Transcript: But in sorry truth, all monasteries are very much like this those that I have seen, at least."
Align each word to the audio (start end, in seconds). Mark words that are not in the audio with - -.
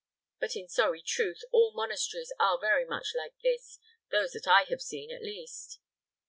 But 0.39 0.55
in 0.55 0.67
sorry 0.67 1.03
truth, 1.03 1.41
all 1.51 1.75
monasteries 1.75 2.33
are 2.39 2.57
very 2.59 2.85
much 2.85 3.13
like 3.15 3.35
this 3.43 3.77
those 4.09 4.31
that 4.31 4.47
I 4.47 4.63
have 4.63 4.81
seen, 4.81 5.11
at 5.13 5.21
least." 5.21 5.77